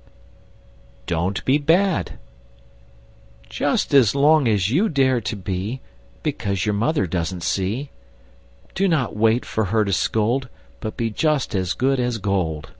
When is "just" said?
3.50-3.92, 11.10-11.54